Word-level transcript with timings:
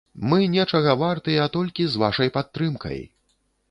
Мы 0.29 0.39
нечага 0.53 0.95
вартыя 1.03 1.45
толькі 1.59 1.87
з 1.93 2.03
вашай 2.07 2.29
падтрымкай! 2.39 2.99